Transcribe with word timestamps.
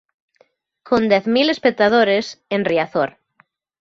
Con 0.87 1.09
dez 1.13 1.27
mil 1.27 1.47
espectadores 1.51 2.41
en 2.49 2.65
Riazor. 2.65 3.19